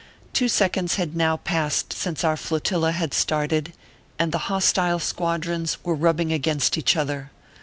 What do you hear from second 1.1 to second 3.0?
now passed since our flotilla